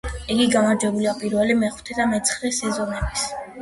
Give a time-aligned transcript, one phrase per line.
[0.35, 3.33] იგი გამარჯვებულია პირველი, მეხუთე და მეცხრე სეზონების.